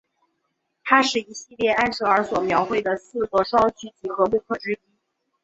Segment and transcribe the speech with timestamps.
[0.83, 4.79] 它是一系列埃舍尔所描绘的四个双曲几何木刻之一。